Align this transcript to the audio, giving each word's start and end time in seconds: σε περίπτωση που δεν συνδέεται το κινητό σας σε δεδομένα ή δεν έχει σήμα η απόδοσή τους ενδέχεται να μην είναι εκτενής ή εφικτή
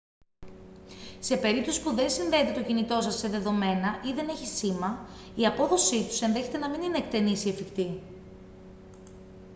σε 1.19 1.37
περίπτωση 1.37 1.81
που 1.83 1.93
δεν 1.93 2.09
συνδέεται 2.09 2.51
το 2.51 2.63
κινητό 2.63 3.01
σας 3.01 3.15
σε 3.17 3.27
δεδομένα 3.27 3.99
ή 4.05 4.13
δεν 4.13 4.29
έχει 4.29 4.45
σήμα 4.47 5.07
η 5.35 5.45
απόδοσή 5.45 6.05
τους 6.07 6.21
ενδέχεται 6.21 6.57
να 6.57 6.69
μην 6.69 6.81
είναι 6.81 6.97
εκτενής 6.97 7.45
ή 7.45 7.49
εφικτή 7.49 7.99